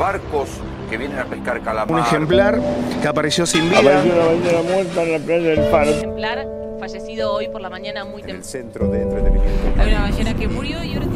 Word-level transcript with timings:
barcos 0.00 0.48
que 0.88 0.96
vienen 0.96 1.18
a 1.18 1.24
pescar 1.26 1.60
calamar. 1.60 1.94
Un 1.94 2.00
ejemplar 2.00 2.58
que 3.02 3.06
apareció 3.06 3.44
sin 3.44 3.68
vida. 3.68 3.80
Apareció 3.80 4.12
una 4.14 4.24
ballena 4.24 4.62
muerta 4.62 5.02
en 5.02 5.12
la 5.12 5.18
playa 5.18 5.48
del 5.50 5.70
Faro. 5.70 5.90
ejemplar 5.90 6.48
fallecido 6.80 7.34
hoy 7.34 7.48
por 7.48 7.60
la 7.60 7.68
mañana 7.68 8.06
muy 8.06 8.22
en 8.22 8.30
el 8.30 8.40
temprano. 8.40 8.44
centro 8.44 8.88
de 8.88 9.02
entretenimiento. 9.02 9.80
Hay 9.80 9.90
una 9.90 10.00
ballena 10.00 10.34
que 10.34 10.48
murió 10.48 10.82
y 10.82 10.94
ahora 10.94 11.06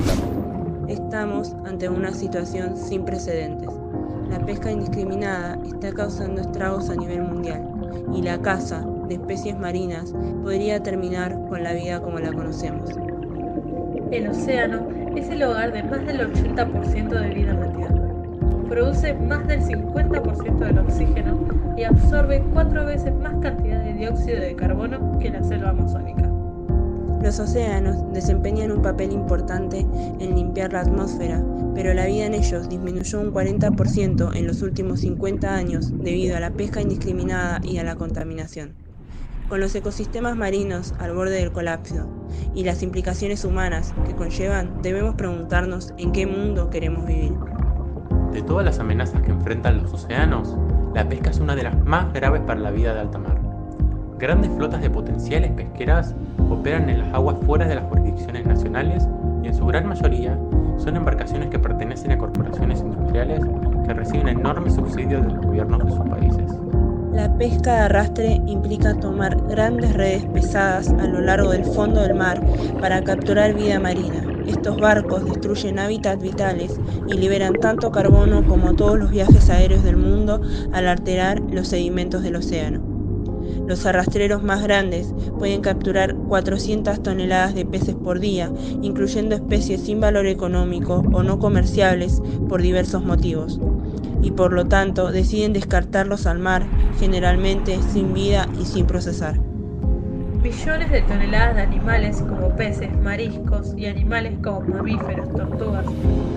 Estamos 0.89 1.57
ante 1.65 1.89
una 1.89 2.13
situación 2.13 2.77
sin 2.77 3.07
precedentes. 3.07 3.71
La 4.29 4.39
pesca 4.45 4.71
indiscriminada 4.71 5.59
está 5.65 5.91
causando 5.93 6.43
estragos 6.43 6.91
a 6.91 6.95
nivel 6.95 7.23
mundial 7.23 7.67
y 8.15 8.21
la 8.21 8.39
caza 8.43 8.85
de 9.09 9.15
especies 9.15 9.59
marinas 9.59 10.13
podría 10.43 10.83
terminar 10.83 11.39
con 11.49 11.63
la 11.63 11.73
vida 11.73 12.01
como 12.03 12.19
la 12.19 12.33
conocemos. 12.33 12.91
El 14.11 14.29
océano 14.29 14.87
es 15.17 15.31
el 15.31 15.43
hogar 15.43 15.73
de 15.73 15.83
más 15.85 16.05
del 16.07 16.21
80% 16.21 17.09
de 17.09 17.29
vida 17.35 17.51
en 17.53 17.61
la 17.61 17.73
Tierra. 17.73 18.14
Produce 18.75 19.15
más 19.15 19.47
del 19.47 19.61
50% 19.61 20.59
del 20.59 20.79
oxígeno 20.81 21.47
y 21.77 21.85
absorbe 21.85 22.43
cuatro 22.53 22.85
veces 22.85 23.15
más 23.15 23.37
cantidad 23.41 23.85
de 23.85 23.93
dióxido 23.93 24.41
de 24.41 24.57
carbono 24.57 25.17
que 25.21 25.31
la 25.31 25.45
selva 25.45 25.71
amazónica. 25.71 26.29
Los 27.23 27.39
océanos 27.39 28.13
desempeñan 28.13 28.73
un 28.73 28.83
papel 28.83 29.13
importante 29.13 29.87
en 30.19 30.35
limpiar 30.35 30.73
la 30.73 30.81
atmósfera, 30.81 31.41
pero 31.77 31.95
la 31.95 32.07
vida 32.07 32.27
en 32.27 32.35
ellos 32.35 32.69
disminuyó 32.69 33.21
un 33.21 33.33
40% 33.33 34.35
en 34.35 34.45
los 34.45 34.61
últimos 34.61 35.03
50 35.03 35.55
años 35.55 35.93
debido 35.97 36.37
a 36.37 36.41
la 36.41 36.51
pesca 36.51 36.81
indiscriminada 36.81 37.61
y 37.63 37.79
a 37.79 37.85
la 37.85 37.95
contaminación. 37.95 38.75
Con 39.49 39.61
los 39.61 39.73
ecosistemas 39.77 40.37
marinos 40.37 40.95
al 40.99 41.15
borde 41.15 41.37
del 41.37 41.53
colapso 41.53 42.09
y 42.57 42.65
las 42.65 42.83
implicaciones 42.83 43.45
humanas 43.45 43.95
que 44.05 44.17
conllevan, 44.17 44.83
debemos 44.83 45.15
preguntarnos 45.15 45.95
en 45.97 46.11
qué 46.11 46.27
mundo 46.27 46.71
queremos 46.71 47.07
vivir. 47.07 47.35
De 48.35 48.43
todas 48.43 48.65
las 48.65 48.81
amenazas 48.81 49.23
que 49.23 49.31
enfrentan 49.31 49.81
los 49.81 49.95
océanos, 49.95 50.57
la 50.93 51.09
pesca 51.09 51.31
es 51.31 51.39
una 51.39 51.55
de 51.55 51.63
las 51.63 51.79
más 51.85 52.13
graves 52.13 52.41
para 52.41 52.59
la 52.59 52.73
vida 52.73 52.93
de 52.93 52.99
alta 52.99 53.17
mar. 53.17 53.39
Grandes 54.19 54.51
flotas 54.57 54.83
de 54.83 54.91
potenciales 54.91 55.53
pesqueras 55.53 56.17
operan 56.51 56.91
en 56.91 56.99
las 56.99 57.15
aguas 57.15 57.37
fuera 57.47 57.69
de 57.69 57.77
las 57.77 57.85
jurisdicciones 57.85 58.45
nacionales 58.45 59.09
y 59.45 59.47
en 59.47 59.55
su 59.55 59.65
gran 59.67 59.87
mayoría 59.87 60.37
son 60.79 60.97
embarcaciones 60.97 61.49
que 61.49 61.61
pertenecen 61.61 62.11
a 62.11 62.19
corporaciones 62.19 62.81
industriales 62.81 63.41
que 63.87 63.95
reciben 63.95 64.27
enormes 64.27 64.75
subsidios 64.75 65.25
de 65.25 65.33
los 65.33 65.47
gobiernos 65.47 65.85
de 65.85 65.93
sus 65.93 66.09
países. 66.09 66.59
La 67.15 67.39
pesca 67.39 67.75
de 67.75 67.81
arrastre 67.83 68.43
implica 68.49 68.99
tomar 68.99 69.41
grandes 69.49 69.93
redes 69.93 70.25
pesadas 70.27 70.89
a 70.89 71.07
lo 71.07 71.21
largo 71.21 71.53
del 71.53 71.65
fondo 71.65 72.01
del 72.01 72.15
mar 72.15 72.45
para 72.81 73.05
capturar 73.05 73.55
vida 73.55 73.79
marina. 73.79 74.27
Estos 74.49 74.81
barcos 74.81 75.25
destruyen 75.25 75.79
hábitats 75.79 76.21
vitales 76.21 76.81
y 77.07 77.15
liberan 77.17 77.55
tanto 77.55 77.93
carbono 77.93 78.45
como 78.45 78.75
todos 78.75 78.99
los 78.99 79.13
viajes 79.13 79.49
aéreos 79.49 79.85
del 79.85 79.97
mundo 79.97 80.41
al 80.73 80.89
alterar 80.89 81.41
los 81.53 81.69
sedimentos 81.69 82.25
del 82.25 82.35
océano. 82.35 82.83
Los 83.69 83.87
arrastreros 83.87 84.43
más 84.43 84.63
grandes 84.65 85.15
pueden 85.39 85.61
capturar 85.61 86.17
400 86.17 87.01
toneladas 87.01 87.55
de 87.55 87.65
peces 87.65 87.95
por 87.95 88.19
día, 88.19 88.51
incluyendo 88.83 89.37
especies 89.37 89.83
sin 89.83 90.01
valor 90.01 90.27
económico 90.27 91.05
o 91.13 91.23
no 91.23 91.39
comerciables 91.39 92.21
por 92.49 92.61
diversos 92.61 93.05
motivos, 93.05 93.61
y 94.25 94.31
por 94.31 94.55
lo 94.55 94.65
tanto 94.65 95.13
deciden 95.13 95.53
descartarlos 95.53 96.27
al 96.27 96.39
mar, 96.39 96.65
generalmente 96.99 97.79
sin 97.93 98.15
vida 98.15 98.49
y 98.59 98.65
sin 98.65 98.87
procesar. 98.87 99.39
Millones 100.43 100.91
de 100.91 101.03
toneladas 101.03 101.57
de 101.57 101.63
animales 101.63 102.23
como 102.23 102.57
peces, 102.57 102.91
mariscos 103.03 103.75
y 103.77 103.87
animales 103.87 104.35
como 104.43 104.61
mamíferos, 104.63 105.31
tortugas 105.33 105.85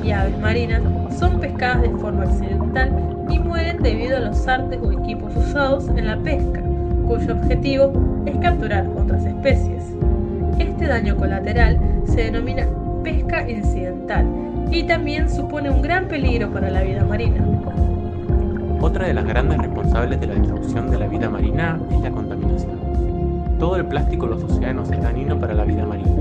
y 0.03 0.11
aves 0.11 0.37
marinas 0.39 0.81
son 1.17 1.39
pescadas 1.39 1.81
de 1.81 1.89
forma 1.89 2.23
accidental 2.23 2.91
y 3.29 3.39
mueren 3.39 3.81
debido 3.81 4.17
a 4.17 4.21
los 4.21 4.47
artes 4.47 4.79
o 4.81 4.91
equipos 4.91 5.33
usados 5.35 5.87
en 5.89 6.07
la 6.07 6.17
pesca, 6.17 6.61
cuyo 7.07 7.33
objetivo 7.33 8.23
es 8.25 8.37
capturar 8.37 8.85
otras 8.97 9.25
especies. 9.25 9.83
Este 10.59 10.87
daño 10.87 11.15
colateral 11.15 11.79
se 12.05 12.23
denomina 12.23 12.65
pesca 13.07 13.49
incidental 13.49 14.25
y 14.69 14.83
también 14.83 15.29
supone 15.29 15.69
un 15.69 15.81
gran 15.81 16.09
peligro 16.09 16.51
para 16.51 16.69
la 16.69 16.81
vida 16.81 17.05
marina. 17.05 17.41
Otra 18.81 19.07
de 19.07 19.13
las 19.13 19.23
grandes 19.23 19.59
responsables 19.59 20.19
de 20.19 20.27
la 20.27 20.33
destrucción 20.33 20.91
de 20.91 20.99
la 20.99 21.07
vida 21.07 21.29
marina 21.29 21.79
es 21.89 22.01
la 22.01 22.11
contaminación. 22.11 22.77
Todo 23.59 23.77
el 23.77 23.85
plástico 23.85 24.25
en 24.25 24.31
los 24.31 24.43
océanos 24.43 24.91
es 24.91 25.01
dañino 25.01 25.39
para 25.39 25.53
la 25.53 25.63
vida 25.63 25.85
marina, 25.85 26.11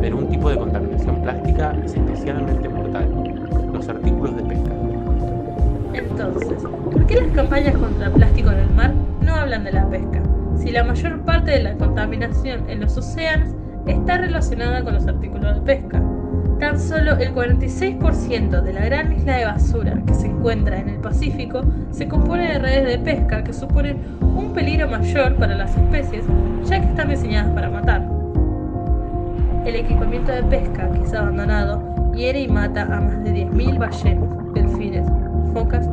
pero 0.00 0.16
un 0.16 0.28
tipo 0.30 0.48
de 0.48 0.56
contaminación 0.56 1.20
plástica 1.20 1.76
es 1.84 1.94
especialmente 1.94 2.70
mortal, 2.70 3.06
los 3.74 3.86
artículos 3.90 4.34
de 4.34 4.42
pesca. 4.44 4.72
Entonces, 5.92 6.62
¿por 6.90 7.06
qué 7.06 7.16
las 7.16 7.32
campañas 7.32 7.76
contra 7.76 8.06
el 8.06 8.12
plástico 8.12 8.50
en 8.50 8.58
el 8.60 8.70
mar 8.70 8.94
no 9.20 9.34
hablan 9.34 9.64
de 9.64 9.72
la 9.72 9.86
pesca? 9.90 10.22
Si 10.56 10.70
la 10.70 10.84
mayor 10.84 11.20
parte 11.20 11.50
de 11.50 11.62
la 11.64 11.74
contaminación 11.74 12.64
en 12.70 12.80
los 12.80 12.96
océanos 12.96 13.54
está 13.86 14.16
relacionada 14.16 14.82
con 14.82 14.94
los 14.94 15.06
artículos 15.06 15.56
de 15.56 15.60
pesca. 15.60 16.02
Tan 16.60 16.78
solo 16.78 17.16
el 17.16 17.34
46% 17.34 18.60
de 18.60 18.72
la 18.74 18.84
gran 18.84 19.14
isla 19.14 19.38
de 19.38 19.46
basura 19.46 19.98
que 20.06 20.12
se 20.12 20.26
encuentra 20.26 20.78
en 20.78 20.90
el 20.90 20.98
Pacífico 20.98 21.62
se 21.90 22.06
compone 22.06 22.52
de 22.52 22.58
redes 22.58 22.86
de 22.86 22.98
pesca 22.98 23.42
que 23.42 23.54
suponen 23.54 23.96
un 24.20 24.52
peligro 24.52 24.86
mayor 24.86 25.36
para 25.36 25.56
las 25.56 25.74
especies 25.74 26.26
ya 26.66 26.78
que 26.78 26.86
están 26.88 27.08
diseñadas 27.08 27.50
para 27.54 27.70
matar. 27.70 28.06
El 29.64 29.74
equipamiento 29.74 30.32
de 30.32 30.42
pesca 30.42 30.92
que 30.92 31.00
es 31.02 31.14
abandonado 31.14 32.12
hiere 32.14 32.42
y 32.42 32.48
mata 32.48 32.82
a 32.82 33.00
más 33.00 33.24
de 33.24 33.46
10.000 33.46 33.78
ballenas, 33.78 34.28
delfines, 34.52 35.06
focas 35.54 35.89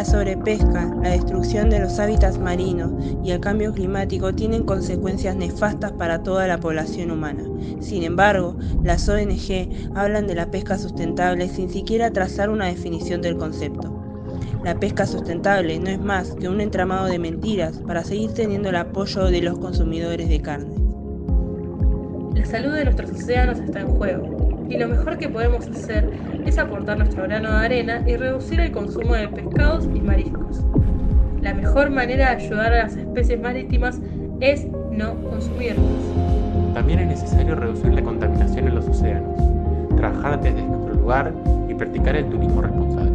La 0.00 0.06
sobrepesca, 0.06 0.94
la 1.02 1.10
destrucción 1.10 1.68
de 1.68 1.78
los 1.78 1.98
hábitats 1.98 2.38
marinos 2.38 2.90
y 3.22 3.32
el 3.32 3.40
cambio 3.40 3.74
climático 3.74 4.34
tienen 4.34 4.62
consecuencias 4.62 5.36
nefastas 5.36 5.92
para 5.92 6.22
toda 6.22 6.46
la 6.46 6.58
población 6.58 7.10
humana. 7.10 7.44
Sin 7.80 8.02
embargo, 8.04 8.56
las 8.82 9.06
ONG 9.10 9.68
hablan 9.94 10.26
de 10.26 10.36
la 10.36 10.50
pesca 10.50 10.78
sustentable 10.78 11.50
sin 11.50 11.68
siquiera 11.68 12.10
trazar 12.10 12.48
una 12.48 12.68
definición 12.68 13.20
del 13.20 13.36
concepto. 13.36 13.94
La 14.64 14.80
pesca 14.80 15.06
sustentable 15.06 15.78
no 15.78 15.90
es 15.90 16.00
más 16.00 16.30
que 16.30 16.48
un 16.48 16.62
entramado 16.62 17.04
de 17.04 17.18
mentiras 17.18 17.82
para 17.86 18.02
seguir 18.02 18.32
teniendo 18.32 18.70
el 18.70 18.76
apoyo 18.76 19.24
de 19.24 19.42
los 19.42 19.58
consumidores 19.58 20.30
de 20.30 20.40
carne. 20.40 20.76
La 22.34 22.46
salud 22.46 22.72
de 22.72 22.84
nuestros 22.84 23.10
océanos 23.10 23.58
está 23.58 23.80
en 23.80 23.88
juego 23.88 24.59
y 24.70 24.78
lo 24.78 24.88
mejor 24.88 25.18
que 25.18 25.28
podemos 25.28 25.66
hacer 25.68 26.08
es 26.46 26.56
aportar 26.56 26.96
nuestro 26.96 27.24
grano 27.24 27.50
de 27.50 27.66
arena 27.66 28.02
y 28.06 28.16
reducir 28.16 28.60
el 28.60 28.70
consumo 28.70 29.14
de 29.14 29.28
pescados 29.28 29.86
y 29.92 30.00
mariscos. 30.00 30.64
La 31.42 31.54
mejor 31.54 31.90
manera 31.90 32.30
de 32.30 32.44
ayudar 32.44 32.72
a 32.72 32.84
las 32.84 32.96
especies 32.96 33.40
marítimas 33.40 34.00
es 34.40 34.66
no 34.92 35.14
consumirlas. 35.22 35.84
También 36.72 37.00
es 37.00 37.08
necesario 37.08 37.56
reducir 37.56 37.92
la 37.92 38.02
contaminación 38.02 38.68
en 38.68 38.76
los 38.76 38.86
océanos, 38.86 39.36
trabajar 39.96 40.40
desde 40.40 40.62
nuestro 40.62 40.94
lugar 40.94 41.32
y 41.68 41.74
practicar 41.74 42.14
el 42.14 42.26
turismo 42.26 42.62
responsable. 42.62 43.10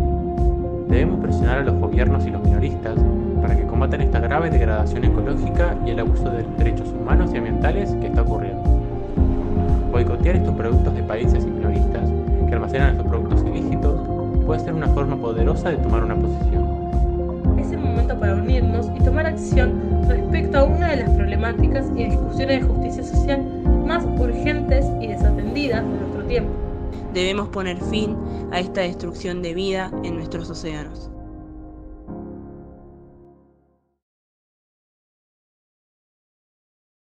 Debemos 0.90 1.22
presionar 1.22 1.60
a 1.60 1.64
los 1.64 1.76
gobiernos 1.76 2.26
y 2.26 2.32
los 2.32 2.44
minoristas 2.44 2.96
para 3.42 3.56
que 3.56 3.66
combatan 3.66 4.02
esta 4.02 4.20
grave 4.20 4.50
degradación 4.50 5.06
ecológica 5.06 5.78
y 5.86 5.92
el 5.92 6.00
abuso 6.02 6.30
de 6.30 6.44
derechos 6.58 6.90
humanos 6.90 7.32
y 7.34 7.38
ambientales 7.38 7.92
que 8.02 8.08
está 8.08 8.24
ocurriendo. 8.24 8.85
Boicotear 9.96 10.36
estos 10.36 10.54
productos 10.56 10.94
de 10.94 11.04
países 11.04 11.46
y 11.46 11.48
minoristas 11.48 12.10
que 12.50 12.54
almacenan 12.54 12.98
estos 12.98 13.08
productos 13.08 13.46
ilícitos 13.46 13.98
puede 14.46 14.60
ser 14.60 14.74
una 14.74 14.90
forma 14.90 15.16
poderosa 15.16 15.70
de 15.70 15.78
tomar 15.78 16.04
una 16.04 16.16
posición. 16.16 17.58
Es 17.58 17.72
el 17.72 17.80
momento 17.80 18.20
para 18.20 18.36
unirnos 18.36 18.88
y 18.94 19.02
tomar 19.06 19.26
acción 19.26 20.06
respecto 20.10 20.58
a 20.58 20.64
una 20.66 20.90
de 20.90 20.98
las 20.98 21.10
problemáticas 21.12 21.86
y 21.96 22.10
discusiones 22.10 22.60
de 22.60 22.68
justicia 22.68 23.04
social 23.06 23.42
más 23.86 24.04
urgentes 24.20 24.86
y 25.00 25.08
desatendidas 25.08 25.86
de 25.86 25.98
nuestro 25.98 26.26
tiempo. 26.26 26.52
Debemos 27.14 27.48
poner 27.48 27.78
fin 27.78 28.18
a 28.52 28.60
esta 28.60 28.82
destrucción 28.82 29.42
de 29.42 29.54
vida 29.54 29.92
en 30.04 30.18
nuestros 30.18 30.50
océanos. 30.50 31.10